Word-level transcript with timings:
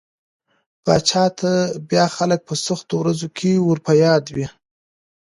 پاچا 0.83 1.25
ته 1.39 1.51
بيا 1.89 2.05
خلک 2.15 2.39
په 2.47 2.53
سختو 2.65 2.93
ورځو 2.99 3.27
کې 3.37 3.51
ور 3.67 3.77
په 3.85 3.91
ياد 4.03 4.23
وي. 4.35 4.47